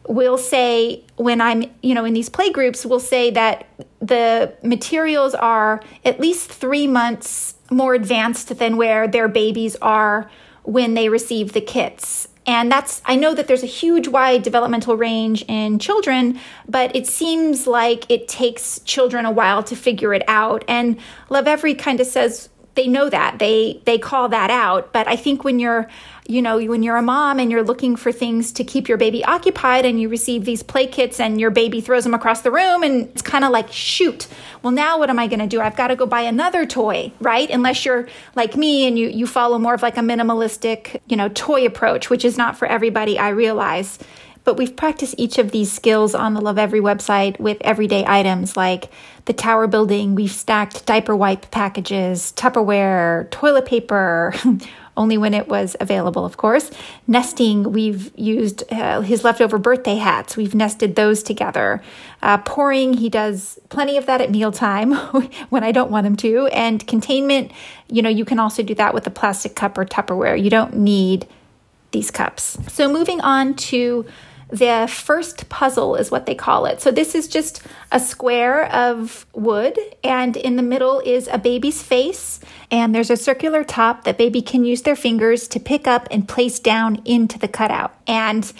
will 0.07 0.37
say 0.37 1.03
when 1.17 1.41
I'm, 1.41 1.65
you 1.81 1.93
know, 1.93 2.05
in 2.05 2.13
these 2.13 2.29
play 2.29 2.51
groups, 2.51 2.85
will 2.85 2.99
say 2.99 3.31
that 3.31 3.67
the 3.99 4.53
materials 4.63 5.35
are 5.35 5.81
at 6.05 6.19
least 6.19 6.51
three 6.51 6.87
months 6.87 7.55
more 7.69 7.93
advanced 7.93 8.57
than 8.57 8.77
where 8.77 9.07
their 9.07 9.27
babies 9.27 9.75
are 9.81 10.29
when 10.63 10.93
they 10.93 11.09
receive 11.09 11.53
the 11.53 11.61
kits. 11.61 12.27
And 12.45 12.71
that's, 12.71 13.01
I 13.05 13.17
know 13.17 13.33
that 13.33 13.47
there's 13.47 13.63
a 13.63 13.67
huge 13.67 14.07
wide 14.07 14.41
developmental 14.43 14.95
range 14.95 15.43
in 15.49 15.79
children, 15.79 16.39
but 16.67 16.95
it 16.95 17.05
seems 17.05 17.67
like 17.67 18.09
it 18.09 18.29
takes 18.29 18.79
children 18.85 19.25
a 19.25 19.31
while 19.31 19.63
to 19.63 19.75
figure 19.75 20.13
it 20.13 20.23
out. 20.29 20.63
And 20.67 20.97
Lovevery 21.29 21.77
kind 21.77 21.99
of 21.99 22.07
says 22.07 22.47
they 22.75 22.87
know 22.87 23.09
that. 23.09 23.39
They, 23.39 23.81
they 23.85 23.97
call 23.97 24.29
that 24.29 24.49
out. 24.49 24.93
But 24.93 25.09
I 25.09 25.17
think 25.17 25.43
when 25.43 25.59
you're, 25.59 25.89
you 26.27 26.41
know, 26.41 26.57
when 26.57 26.83
you're 26.83 26.97
a 26.97 27.01
mom 27.01 27.39
and 27.39 27.49
you're 27.49 27.63
looking 27.63 27.95
for 27.95 28.11
things 28.11 28.51
to 28.53 28.63
keep 28.63 28.89
your 28.89 28.97
baby 28.97 29.23
occupied 29.23 29.85
and 29.85 29.99
you 29.99 30.09
receive 30.09 30.43
these 30.43 30.61
play 30.61 30.85
kits 30.85 31.19
and 31.21 31.39
your 31.39 31.49
baby 31.49 31.79
throws 31.79 32.03
them 32.03 32.13
across 32.13 32.41
the 32.41 32.51
room 32.51 32.83
and 32.83 33.07
it's 33.09 33.21
kind 33.21 33.45
of 33.45 33.51
like, 33.51 33.71
shoot, 33.71 34.27
well, 34.61 34.71
now 34.71 34.99
what 34.99 35.09
am 35.09 35.19
I 35.19 35.27
going 35.27 35.39
to 35.39 35.47
do? 35.47 35.61
I've 35.61 35.77
got 35.77 35.87
to 35.87 35.95
go 35.95 36.05
buy 36.05 36.21
another 36.21 36.65
toy, 36.65 37.13
right? 37.21 37.49
Unless 37.49 37.85
you're 37.85 38.09
like 38.35 38.57
me 38.57 38.85
and 38.85 38.99
you, 38.99 39.07
you 39.07 39.25
follow 39.25 39.57
more 39.57 39.73
of 39.73 39.81
like 39.81 39.97
a 39.97 40.01
minimalistic, 40.01 40.99
you 41.07 41.15
know, 41.15 41.29
toy 41.29 41.65
approach, 41.65 42.09
which 42.09 42.25
is 42.25 42.37
not 42.37 42.57
for 42.57 42.67
everybody, 42.67 43.17
I 43.17 43.29
realize. 43.29 43.97
But 44.43 44.57
we've 44.57 44.75
practiced 44.75 45.15
each 45.17 45.37
of 45.37 45.51
these 45.51 45.71
skills 45.71 46.15
on 46.15 46.33
the 46.33 46.41
Lovevery 46.41 46.81
website 46.81 47.39
with 47.39 47.57
everyday 47.61 48.05
items 48.05 48.55
like 48.55 48.89
the 49.25 49.33
tower 49.33 49.67
building. 49.67 50.15
We've 50.15 50.31
stacked 50.31 50.85
diaper 50.85 51.15
wipe 51.15 51.51
packages, 51.51 52.33
Tupperware, 52.35 53.29
toilet 53.29 53.65
paper, 53.65 54.33
only 54.97 55.17
when 55.17 55.33
it 55.33 55.47
was 55.47 55.75
available, 55.79 56.25
of 56.25 56.37
course. 56.37 56.71
Nesting, 57.07 57.71
we've 57.71 58.11
used 58.17 58.63
uh, 58.71 59.01
his 59.01 59.23
leftover 59.23 59.57
birthday 59.57 59.95
hats. 59.95 60.35
We've 60.35 60.55
nested 60.55 60.95
those 60.95 61.23
together. 61.23 61.81
Uh, 62.21 62.39
pouring, 62.39 62.93
he 62.93 63.09
does 63.09 63.59
plenty 63.69 63.95
of 63.97 64.05
that 64.07 64.19
at 64.19 64.31
mealtime 64.31 64.93
when 65.49 65.63
I 65.63 65.71
don't 65.71 65.91
want 65.91 66.07
him 66.07 66.15
to. 66.17 66.47
And 66.47 66.85
containment, 66.85 67.51
you 67.89 68.01
know, 68.01 68.09
you 68.09 68.25
can 68.25 68.39
also 68.39 68.63
do 68.63 68.75
that 68.75 68.93
with 68.93 69.07
a 69.07 69.11
plastic 69.11 69.55
cup 69.55 69.77
or 69.77 69.85
Tupperware. 69.85 70.41
You 70.41 70.49
don't 70.49 70.75
need 70.75 71.27
these 71.91 72.11
cups. 72.11 72.57
So 72.67 72.91
moving 72.91 73.21
on 73.21 73.53
to 73.55 74.05
the 74.49 74.87
first 74.89 75.49
puzzle 75.49 75.95
is 75.95 76.09
what 76.09 76.25
they 76.25 76.35
call 76.35 76.65
it. 76.65 76.81
So 76.81 76.89
this 76.89 77.15
is 77.15 77.27
just 77.27 77.61
a 77.91 77.99
square 77.99 78.71
of 78.73 79.25
wood, 79.33 79.77
and 80.03 80.37
in 80.37 80.55
the 80.55 80.63
middle 80.63 81.01
is 81.01 81.27
a 81.31 81.37
baby's 81.37 81.83
face, 81.83 82.39
and 82.71 82.95
there's 82.95 83.09
a 83.09 83.17
circular 83.17 83.63
top 83.63 84.05
that 84.05 84.17
baby 84.17 84.41
can 84.41 84.63
use 84.63 84.83
their 84.83 84.95
fingers 84.95 85.47
to 85.49 85.59
pick 85.59 85.87
up 85.87 86.07
and 86.11 86.27
place 86.27 86.59
down 86.59 87.01
into 87.03 87.37
the 87.37 87.47
cutout. 87.47 87.93
And 88.07 88.51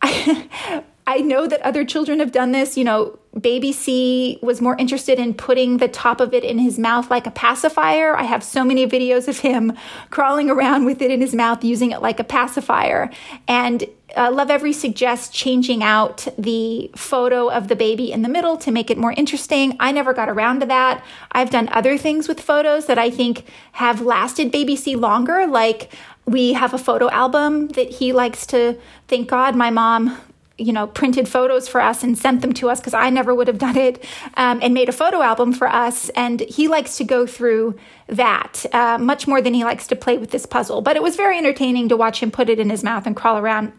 I, 0.00 0.82
I 1.06 1.18
know 1.18 1.46
that 1.46 1.60
other 1.62 1.84
children 1.84 2.18
have 2.20 2.32
done 2.32 2.52
this. 2.52 2.76
You 2.76 2.84
know, 2.84 3.18
baby 3.40 3.72
C 3.72 4.38
was 4.42 4.60
more 4.60 4.76
interested 4.76 5.18
in 5.18 5.34
putting 5.34 5.76
the 5.76 5.88
top 5.88 6.20
of 6.20 6.32
it 6.32 6.44
in 6.44 6.58
his 6.58 6.78
mouth 6.78 7.10
like 7.10 7.26
a 7.26 7.30
pacifier. 7.30 8.16
I 8.16 8.22
have 8.22 8.42
so 8.42 8.64
many 8.64 8.86
videos 8.86 9.28
of 9.28 9.40
him 9.40 9.72
crawling 10.10 10.50
around 10.50 10.84
with 10.84 11.02
it 11.02 11.10
in 11.10 11.20
his 11.20 11.34
mouth, 11.34 11.62
using 11.62 11.90
it 11.90 12.00
like 12.00 12.18
a 12.18 12.24
pacifier. 12.24 13.10
And 13.46 13.84
uh, 14.14 14.30
Lovevery 14.30 14.72
suggests 14.72 15.28
changing 15.36 15.82
out 15.82 16.26
the 16.38 16.90
photo 16.96 17.50
of 17.50 17.68
the 17.68 17.76
baby 17.76 18.12
in 18.12 18.22
the 18.22 18.28
middle 18.28 18.56
to 18.56 18.70
make 18.70 18.90
it 18.90 18.96
more 18.96 19.12
interesting. 19.12 19.76
I 19.78 19.92
never 19.92 20.14
got 20.14 20.28
around 20.28 20.60
to 20.60 20.66
that. 20.66 21.04
I've 21.32 21.50
done 21.50 21.68
other 21.70 21.98
things 21.98 22.28
with 22.28 22.40
photos 22.40 22.86
that 22.86 22.98
I 22.98 23.10
think 23.10 23.44
have 23.72 24.00
lasted 24.00 24.50
Baby 24.50 24.76
C 24.76 24.96
longer, 24.96 25.46
like 25.46 25.92
we 26.24 26.54
have 26.54 26.74
a 26.74 26.78
photo 26.78 27.10
album 27.10 27.68
that 27.68 27.90
he 27.90 28.12
likes 28.12 28.46
to 28.46 28.78
thank 29.06 29.28
God 29.28 29.54
my 29.54 29.70
mom 29.70 30.18
you 30.58 30.72
know, 30.72 30.86
printed 30.86 31.28
photos 31.28 31.68
for 31.68 31.80
us 31.80 32.02
and 32.02 32.16
sent 32.16 32.40
them 32.40 32.52
to 32.54 32.70
us 32.70 32.80
because 32.80 32.94
I 32.94 33.10
never 33.10 33.34
would 33.34 33.48
have 33.48 33.58
done 33.58 33.76
it, 33.76 34.02
um, 34.34 34.60
and 34.62 34.72
made 34.72 34.88
a 34.88 34.92
photo 34.92 35.20
album 35.20 35.52
for 35.52 35.68
us. 35.68 36.08
And 36.10 36.40
he 36.40 36.68
likes 36.68 36.96
to 36.96 37.04
go 37.04 37.26
through 37.26 37.76
that 38.08 38.64
uh, 38.72 38.98
much 38.98 39.26
more 39.26 39.40
than 39.42 39.54
he 39.54 39.64
likes 39.64 39.86
to 39.88 39.96
play 39.96 40.16
with 40.18 40.30
this 40.30 40.46
puzzle. 40.46 40.80
But 40.80 40.96
it 40.96 41.02
was 41.02 41.16
very 41.16 41.36
entertaining 41.38 41.88
to 41.90 41.96
watch 41.96 42.22
him 42.22 42.30
put 42.30 42.48
it 42.48 42.58
in 42.58 42.70
his 42.70 42.82
mouth 42.82 43.06
and 43.06 43.14
crawl 43.14 43.38
around. 43.38 43.72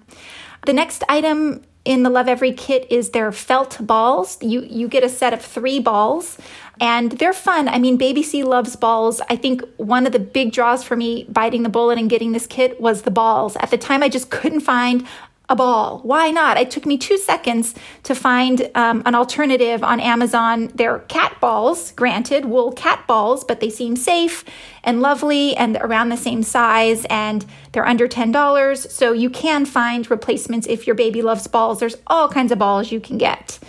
The 0.65 0.73
next 0.73 1.03
item 1.09 1.63
in 1.87 2.03
the 2.03 2.09
Lovevery 2.09 2.55
kit 2.55 2.85
is 2.89 3.11
their 3.11 3.31
felt 3.31 3.77
balls. 3.79 4.37
You 4.41 4.61
you 4.69 4.89
get 4.89 5.05
a 5.05 5.09
set 5.09 5.31
of 5.33 5.41
three 5.41 5.79
balls, 5.79 6.37
and 6.81 7.13
they're 7.13 7.31
fun. 7.31 7.69
I 7.69 7.79
mean, 7.79 7.95
Baby 7.95 8.21
C 8.23 8.43
loves 8.43 8.75
balls. 8.75 9.21
I 9.29 9.37
think 9.37 9.63
one 9.77 10.05
of 10.05 10.11
the 10.11 10.19
big 10.19 10.51
draws 10.51 10.83
for 10.83 10.97
me 10.97 11.25
biting 11.29 11.63
the 11.63 11.69
bullet 11.69 11.97
and 11.97 12.09
getting 12.09 12.33
this 12.33 12.45
kit 12.45 12.81
was 12.81 13.03
the 13.03 13.11
balls. 13.11 13.55
At 13.61 13.71
the 13.71 13.77
time, 13.77 14.03
I 14.03 14.09
just 14.09 14.29
couldn't 14.29 14.59
find 14.59 15.07
a 15.49 15.55
ball. 15.55 15.99
Why 16.03 16.29
not? 16.29 16.57
It 16.57 16.69
took 16.69 16.85
me 16.85 16.97
two 16.97 17.17
seconds 17.17 17.73
to 18.03 18.13
find 18.13 18.69
um, 18.75 19.01
an 19.05 19.15
alternative 19.15 19.81
on 19.83 19.99
Amazon. 19.99 20.69
They're 20.75 20.99
cat 20.99 21.37
balls, 21.39 21.91
granted, 21.91 22.45
wool 22.45 22.73
cat 22.73 23.05
balls, 23.07 23.45
but 23.45 23.61
they 23.61 23.69
seem 23.69 23.95
safe 23.95 24.43
and 24.83 25.01
lovely 25.01 25.55
and 25.55 25.77
around 25.77 26.09
the 26.09 26.17
same 26.17 26.43
size, 26.43 27.05
and 27.09 27.45
they're 27.71 27.87
under 27.87 28.07
$10. 28.07 28.89
So 28.89 29.13
you 29.13 29.29
can 29.29 29.65
find 29.65 30.09
replacements 30.11 30.67
if 30.67 30.85
your 30.85 30.95
baby 30.95 31.21
loves 31.21 31.47
balls. 31.47 31.79
There's 31.79 31.97
all 32.07 32.27
kinds 32.27 32.51
of 32.51 32.59
balls 32.59 32.91
you 32.91 32.99
can 32.99 33.17
get. 33.17 33.59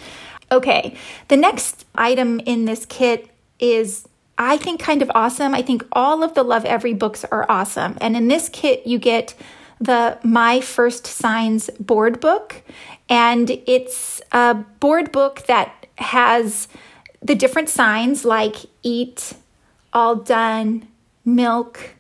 Okay, 0.51 0.97
the 1.29 1.37
next 1.37 1.85
item 1.95 2.41
in 2.41 2.65
this 2.65 2.87
kit 2.87 3.29
is 3.61 4.09
I 4.39 4.57
think 4.57 4.81
kind 4.81 5.03
of 5.03 5.11
awesome. 5.15 5.55
I 5.55 5.63
think 5.63 5.85
all 5.93 6.23
of 6.23 6.35
the 6.35 6.45
Lovevery 6.45 6.97
books 6.97 7.25
are 7.25 7.45
awesome. 7.49 7.99
And 8.01 8.17
in 8.17 8.29
this 8.29 8.49
kit, 8.49 8.87
you 8.87 8.99
get 8.99 9.35
the 9.81 10.19
My 10.23 10.61
First 10.61 11.07
Signs 11.07 11.71
board 11.79 12.21
book. 12.21 12.63
And 13.09 13.51
it's 13.67 14.21
a 14.33 14.55
board 14.55 15.13
book 15.13 15.47
that 15.47 15.87
has 15.99 16.69
the 17.23 17.35
different 17.35 17.69
signs 17.69 18.25
like 18.25 18.57
eat, 18.83 19.35
all 19.93 20.17
done, 20.17 20.87
milk, 21.25 21.97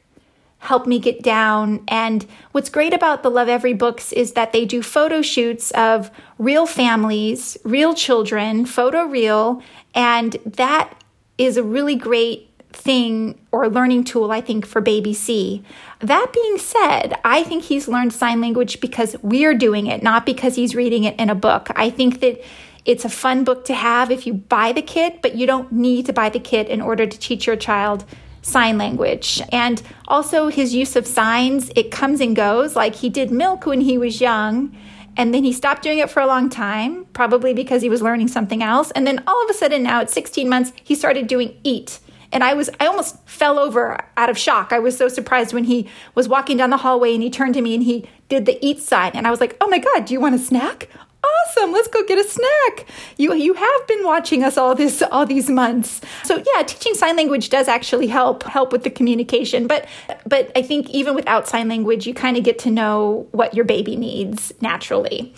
help 0.58 0.86
me 0.86 0.98
get 0.98 1.22
down. 1.22 1.82
And 1.88 2.26
what's 2.52 2.68
great 2.68 2.92
about 2.92 3.22
the 3.22 3.30
Lovevery 3.30 3.76
books 3.76 4.12
is 4.12 4.32
that 4.32 4.52
they 4.52 4.64
do 4.64 4.82
photo 4.82 5.22
shoots 5.22 5.70
of 5.72 6.10
real 6.38 6.66
families, 6.66 7.56
real 7.64 7.94
children, 7.94 8.66
photo 8.66 9.04
real. 9.04 9.62
And 9.94 10.32
that 10.44 11.02
is 11.36 11.56
a 11.56 11.62
really 11.62 11.94
great 11.94 12.47
thing 12.72 13.38
or 13.52 13.68
learning 13.68 14.04
tool, 14.04 14.30
I 14.30 14.40
think, 14.40 14.66
for 14.66 14.80
baby 14.80 15.14
C. 15.14 15.62
That 16.00 16.32
being 16.32 16.58
said, 16.58 17.18
I 17.24 17.42
think 17.42 17.64
he's 17.64 17.88
learned 17.88 18.12
sign 18.12 18.40
language 18.40 18.80
because 18.80 19.16
we're 19.22 19.54
doing 19.54 19.86
it, 19.86 20.02
not 20.02 20.26
because 20.26 20.56
he's 20.56 20.74
reading 20.74 21.04
it 21.04 21.18
in 21.18 21.30
a 21.30 21.34
book. 21.34 21.68
I 21.76 21.90
think 21.90 22.20
that 22.20 22.42
it's 22.84 23.04
a 23.04 23.08
fun 23.08 23.44
book 23.44 23.64
to 23.66 23.74
have 23.74 24.10
if 24.10 24.26
you 24.26 24.34
buy 24.34 24.72
the 24.72 24.82
kit, 24.82 25.20
but 25.22 25.34
you 25.34 25.46
don't 25.46 25.70
need 25.72 26.06
to 26.06 26.12
buy 26.12 26.28
the 26.28 26.40
kit 26.40 26.68
in 26.68 26.80
order 26.80 27.06
to 27.06 27.18
teach 27.18 27.46
your 27.46 27.56
child 27.56 28.04
sign 28.42 28.78
language. 28.78 29.42
And 29.52 29.82
also 30.06 30.48
his 30.48 30.74
use 30.74 30.96
of 30.96 31.06
signs, 31.06 31.70
it 31.76 31.90
comes 31.90 32.20
and 32.20 32.34
goes. 32.34 32.76
Like 32.76 32.94
he 32.94 33.08
did 33.08 33.30
milk 33.30 33.66
when 33.66 33.82
he 33.82 33.98
was 33.98 34.20
young. 34.20 34.76
And 35.16 35.34
then 35.34 35.42
he 35.42 35.52
stopped 35.52 35.82
doing 35.82 35.98
it 35.98 36.08
for 36.08 36.20
a 36.20 36.26
long 36.26 36.48
time, 36.48 37.04
probably 37.06 37.52
because 37.52 37.82
he 37.82 37.88
was 37.88 38.00
learning 38.00 38.28
something 38.28 38.62
else. 38.62 38.92
And 38.92 39.04
then 39.04 39.22
all 39.26 39.42
of 39.42 39.50
a 39.50 39.54
sudden, 39.54 39.82
now 39.82 40.00
at 40.00 40.10
16 40.10 40.48
months, 40.48 40.72
he 40.84 40.94
started 40.94 41.26
doing 41.26 41.58
eat 41.64 41.98
and 42.32 42.44
I 42.44 42.54
was 42.54 42.70
I 42.80 42.86
almost 42.86 43.16
fell 43.26 43.58
over 43.58 43.98
out 44.16 44.30
of 44.30 44.38
shock. 44.38 44.72
I 44.72 44.78
was 44.78 44.96
so 44.96 45.08
surprised 45.08 45.52
when 45.52 45.64
he 45.64 45.88
was 46.14 46.28
walking 46.28 46.56
down 46.56 46.70
the 46.70 46.76
hallway 46.78 47.14
and 47.14 47.22
he 47.22 47.30
turned 47.30 47.54
to 47.54 47.60
me 47.60 47.74
and 47.74 47.82
he 47.82 48.08
did 48.28 48.46
the 48.46 48.58
eat 48.64 48.80
sign 48.80 49.12
and 49.14 49.26
I 49.26 49.30
was 49.30 49.40
like, 49.40 49.56
"Oh 49.60 49.68
my 49.68 49.78
god, 49.78 50.04
do 50.04 50.14
you 50.14 50.20
want 50.20 50.34
a 50.34 50.38
snack?" 50.38 50.88
Awesome, 51.20 51.72
let's 51.72 51.88
go 51.88 52.04
get 52.04 52.18
a 52.18 52.28
snack. 52.28 52.86
You 53.16 53.34
you 53.34 53.54
have 53.54 53.86
been 53.88 54.04
watching 54.04 54.44
us 54.44 54.56
all 54.56 54.74
this 54.74 55.02
all 55.02 55.26
these 55.26 55.50
months. 55.50 56.00
So 56.24 56.36
yeah, 56.36 56.62
teaching 56.62 56.94
sign 56.94 57.16
language 57.16 57.48
does 57.48 57.66
actually 57.66 58.06
help 58.06 58.44
help 58.44 58.70
with 58.72 58.84
the 58.84 58.90
communication, 58.90 59.66
but 59.66 59.86
but 60.26 60.52
I 60.54 60.62
think 60.62 60.90
even 60.90 61.14
without 61.14 61.48
sign 61.48 61.68
language, 61.68 62.06
you 62.06 62.14
kind 62.14 62.36
of 62.36 62.44
get 62.44 62.58
to 62.60 62.70
know 62.70 63.26
what 63.32 63.54
your 63.54 63.64
baby 63.64 63.96
needs 63.96 64.52
naturally. 64.60 65.34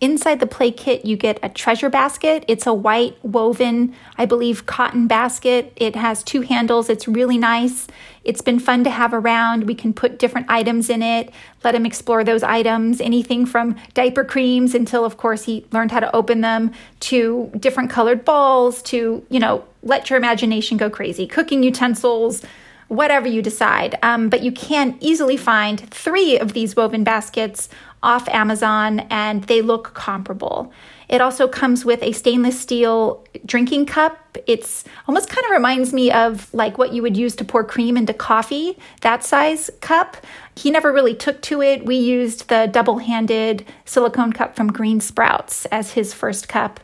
Inside 0.00 0.38
the 0.38 0.46
play 0.46 0.70
kit, 0.70 1.04
you 1.04 1.16
get 1.16 1.40
a 1.42 1.48
treasure 1.48 1.90
basket. 1.90 2.44
It's 2.46 2.68
a 2.68 2.72
white 2.72 3.16
woven, 3.24 3.96
I 4.16 4.26
believe, 4.26 4.64
cotton 4.64 5.08
basket. 5.08 5.72
It 5.74 5.96
has 5.96 6.22
two 6.22 6.42
handles. 6.42 6.88
It's 6.88 7.08
really 7.08 7.36
nice. 7.36 7.88
It's 8.22 8.40
been 8.40 8.60
fun 8.60 8.84
to 8.84 8.90
have 8.90 9.12
around. 9.12 9.64
We 9.64 9.74
can 9.74 9.92
put 9.92 10.20
different 10.20 10.48
items 10.48 10.88
in 10.88 11.02
it, 11.02 11.30
let 11.64 11.74
him 11.74 11.84
explore 11.84 12.22
those 12.22 12.44
items, 12.44 13.00
anything 13.00 13.44
from 13.44 13.74
diaper 13.94 14.22
creams 14.22 14.72
until, 14.72 15.04
of 15.04 15.16
course, 15.16 15.44
he 15.44 15.66
learned 15.72 15.90
how 15.90 16.00
to 16.00 16.14
open 16.14 16.42
them 16.42 16.70
to 17.00 17.50
different 17.58 17.90
colored 17.90 18.24
balls 18.24 18.82
to, 18.82 19.26
you 19.30 19.40
know, 19.40 19.64
let 19.82 20.10
your 20.10 20.16
imagination 20.16 20.76
go 20.76 20.88
crazy, 20.88 21.26
cooking 21.26 21.64
utensils, 21.64 22.44
whatever 22.86 23.26
you 23.26 23.42
decide. 23.42 23.98
Um, 24.02 24.28
but 24.28 24.42
you 24.42 24.52
can 24.52 24.96
easily 25.00 25.36
find 25.36 25.80
three 25.90 26.38
of 26.38 26.52
these 26.52 26.76
woven 26.76 27.04
baskets 27.04 27.68
off 28.02 28.28
Amazon 28.28 29.00
and 29.10 29.44
they 29.44 29.62
look 29.62 29.94
comparable. 29.94 30.72
It 31.08 31.22
also 31.22 31.48
comes 31.48 31.86
with 31.86 32.02
a 32.02 32.12
stainless 32.12 32.60
steel 32.60 33.24
drinking 33.46 33.86
cup. 33.86 34.36
It's 34.46 34.84
almost 35.06 35.30
kind 35.30 35.44
of 35.46 35.52
reminds 35.52 35.92
me 35.92 36.12
of 36.12 36.52
like 36.52 36.76
what 36.76 36.92
you 36.92 37.00
would 37.00 37.16
use 37.16 37.34
to 37.36 37.44
pour 37.44 37.64
cream 37.64 37.96
into 37.96 38.12
coffee, 38.12 38.78
that 39.00 39.24
size 39.24 39.70
cup. 39.80 40.18
He 40.54 40.70
never 40.70 40.92
really 40.92 41.14
took 41.14 41.40
to 41.42 41.62
it. 41.62 41.86
We 41.86 41.96
used 41.96 42.48
the 42.48 42.68
double 42.70 42.98
handed 42.98 43.64
silicone 43.86 44.32
cup 44.32 44.54
from 44.54 44.70
Green 44.70 45.00
Sprouts 45.00 45.64
as 45.66 45.92
his 45.92 46.12
first 46.12 46.46
cup 46.46 46.80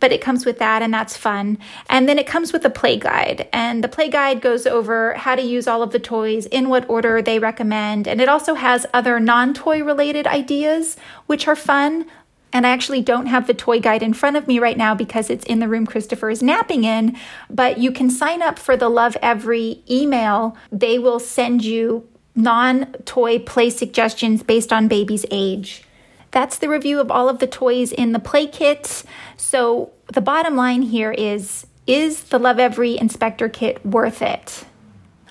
but 0.00 0.12
it 0.12 0.20
comes 0.20 0.44
with 0.44 0.58
that 0.58 0.82
and 0.82 0.92
that's 0.92 1.16
fun. 1.16 1.58
And 1.88 2.08
then 2.08 2.18
it 2.18 2.26
comes 2.26 2.52
with 2.52 2.64
a 2.64 2.70
play 2.70 2.98
guide. 2.98 3.48
And 3.52 3.82
the 3.82 3.88
play 3.88 4.08
guide 4.08 4.40
goes 4.40 4.66
over 4.66 5.14
how 5.14 5.34
to 5.34 5.42
use 5.42 5.66
all 5.66 5.82
of 5.82 5.92
the 5.92 5.98
toys 5.98 6.46
in 6.46 6.68
what 6.68 6.88
order 6.88 7.22
they 7.22 7.38
recommend. 7.38 8.06
And 8.06 8.20
it 8.20 8.28
also 8.28 8.54
has 8.54 8.86
other 8.92 9.18
non 9.20 9.54
toy 9.54 9.82
related 9.82 10.26
ideas 10.26 10.55
ideas, 10.56 10.96
which 11.26 11.46
are 11.46 11.56
fun. 11.56 12.06
And 12.52 12.66
I 12.66 12.70
actually 12.70 13.02
don't 13.02 13.26
have 13.26 13.46
the 13.46 13.54
toy 13.54 13.80
guide 13.80 14.02
in 14.02 14.14
front 14.14 14.36
of 14.36 14.46
me 14.46 14.58
right 14.58 14.78
now 14.78 14.94
because 14.94 15.28
it's 15.28 15.44
in 15.44 15.58
the 15.58 15.68
room 15.68 15.86
Christopher 15.86 16.30
is 16.30 16.42
napping 16.42 16.84
in. 16.84 17.16
But 17.50 17.78
you 17.78 17.92
can 17.92 18.08
sign 18.08 18.40
up 18.40 18.58
for 18.58 18.76
the 18.76 18.88
Lovevery 18.88 19.82
email. 19.90 20.56
They 20.72 20.98
will 20.98 21.18
send 21.18 21.64
you 21.64 22.08
non 22.34 22.92
toy 23.04 23.40
play 23.40 23.68
suggestions 23.68 24.42
based 24.42 24.72
on 24.72 24.88
baby's 24.88 25.26
age. 25.30 25.82
That's 26.30 26.58
the 26.58 26.68
review 26.68 27.00
of 27.00 27.10
all 27.10 27.28
of 27.28 27.40
the 27.40 27.46
toys 27.46 27.92
in 27.92 28.12
the 28.12 28.18
play 28.18 28.46
kit. 28.46 29.02
So 29.36 29.90
the 30.12 30.20
bottom 30.20 30.56
line 30.56 30.82
here 30.82 31.12
is 31.12 31.66
is 31.86 32.24
the 32.24 32.38
Lovevery 32.38 32.98
Inspector 32.98 33.48
Kit 33.50 33.84
worth 33.84 34.22
it? 34.22 34.64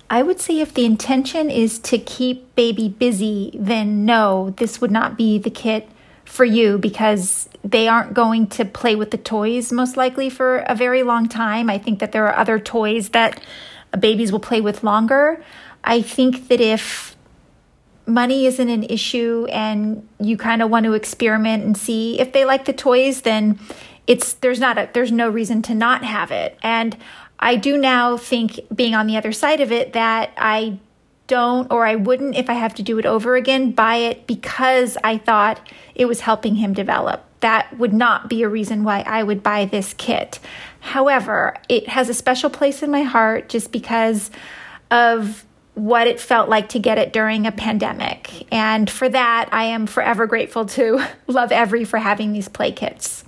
I 0.09 0.21
would 0.21 0.39
say 0.39 0.59
if 0.59 0.73
the 0.73 0.85
intention 0.85 1.49
is 1.49 1.79
to 1.79 1.97
keep 1.97 2.55
baby 2.55 2.89
busy, 2.89 3.51
then 3.55 4.05
no, 4.05 4.53
this 4.57 4.79
would 4.79 4.91
not 4.91 5.17
be 5.17 5.37
the 5.37 5.49
kit 5.49 5.89
for 6.25 6.45
you 6.45 6.77
because 6.77 7.49
they 7.63 7.87
aren't 7.87 8.13
going 8.13 8.47
to 8.47 8.65
play 8.65 8.95
with 8.95 9.11
the 9.11 9.17
toys 9.17 9.71
most 9.71 9.97
likely 9.97 10.29
for 10.29 10.59
a 10.67 10.75
very 10.75 11.03
long 11.03 11.27
time. 11.27 11.69
I 11.69 11.77
think 11.77 11.99
that 11.99 12.11
there 12.11 12.27
are 12.27 12.35
other 12.35 12.59
toys 12.59 13.09
that 13.09 13.41
babies 13.99 14.31
will 14.31 14.39
play 14.39 14.61
with 14.61 14.83
longer. 14.83 15.43
I 15.83 16.01
think 16.01 16.47
that 16.49 16.61
if 16.61 17.15
money 18.05 18.45
isn't 18.45 18.69
an 18.69 18.83
issue 18.83 19.47
and 19.51 20.07
you 20.19 20.37
kind 20.37 20.61
of 20.61 20.69
want 20.69 20.85
to 20.85 20.93
experiment 20.93 21.63
and 21.63 21.77
see 21.77 22.19
if 22.19 22.33
they 22.33 22.45
like 22.45 22.65
the 22.65 22.73
toys, 22.73 23.21
then 23.21 23.59
it's 24.07 24.33
there's 24.33 24.59
not 24.59 24.77
a 24.77 24.89
there's 24.93 25.11
no 25.11 25.29
reason 25.29 25.61
to 25.63 25.73
not 25.73 26.03
have 26.03 26.31
it. 26.31 26.57
And 26.61 26.97
I 27.39 27.55
do 27.55 27.77
now 27.77 28.17
think 28.17 28.59
being 28.73 28.95
on 28.95 29.07
the 29.07 29.17
other 29.17 29.31
side 29.31 29.61
of 29.61 29.71
it 29.71 29.93
that 29.93 30.31
I 30.37 30.79
don't 31.27 31.71
or 31.71 31.85
I 31.85 31.95
wouldn't 31.95 32.35
if 32.35 32.49
I 32.49 32.53
have 32.53 32.75
to 32.75 32.83
do 32.83 32.99
it 32.99 33.05
over 33.05 33.35
again 33.35 33.71
buy 33.71 33.95
it 33.95 34.27
because 34.27 34.97
I 35.03 35.17
thought 35.17 35.59
it 35.95 36.05
was 36.05 36.21
helping 36.21 36.55
him 36.55 36.73
develop. 36.73 37.23
That 37.39 37.77
would 37.77 37.93
not 37.93 38.29
be 38.29 38.43
a 38.43 38.49
reason 38.49 38.83
why 38.83 39.01
I 39.01 39.23
would 39.23 39.43
buy 39.43 39.65
this 39.65 39.93
kit. 39.93 40.39
However, 40.79 41.55
it 41.67 41.89
has 41.89 42.09
a 42.09 42.13
special 42.13 42.49
place 42.49 42.83
in 42.83 42.91
my 42.91 43.03
heart 43.03 43.49
just 43.49 43.71
because 43.71 44.31
of 44.91 45.43
what 45.73 46.07
it 46.07 46.19
felt 46.19 46.47
like 46.47 46.69
to 46.69 46.79
get 46.79 46.97
it 46.97 47.11
during 47.11 47.45
a 47.45 47.51
pandemic. 47.51 48.51
And 48.51 48.89
for 48.89 49.09
that, 49.09 49.49
I 49.51 49.65
am 49.65 49.87
forever 49.87 50.25
grateful 50.25 50.65
to 50.67 51.05
Lovevery 51.27 51.85
for 51.85 51.97
having 51.97 52.31
these 52.31 52.47
play 52.47 52.71
kits. 52.71 53.24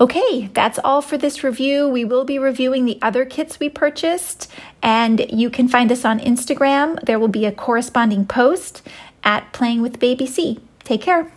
Okay, 0.00 0.48
that's 0.54 0.78
all 0.82 1.02
for 1.02 1.18
this 1.18 1.44
review. 1.44 1.86
We 1.86 2.06
will 2.06 2.24
be 2.24 2.38
reviewing 2.38 2.86
the 2.86 2.98
other 3.02 3.26
kits 3.26 3.60
we 3.60 3.68
purchased, 3.68 4.50
and 4.82 5.26
you 5.30 5.50
can 5.50 5.68
find 5.68 5.92
us 5.92 6.06
on 6.06 6.20
Instagram. 6.20 6.98
There 7.04 7.18
will 7.18 7.28
be 7.28 7.44
a 7.44 7.52
corresponding 7.52 8.24
post 8.24 8.80
at 9.22 9.52
Playing 9.52 9.82
with 9.82 10.00
Baby 10.00 10.26
C. 10.26 10.58
Take 10.84 11.02
care. 11.02 11.30